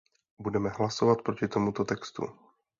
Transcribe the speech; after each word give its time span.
Budeme 0.41 0.69
hlasovat 0.69 1.21
proti 1.21 1.47
tomuto 1.47 1.83
textu. 1.85 2.29